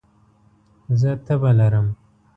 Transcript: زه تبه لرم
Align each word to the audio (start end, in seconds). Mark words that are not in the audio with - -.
زه 0.99 1.11
تبه 1.25 1.51
لرم 1.57 1.87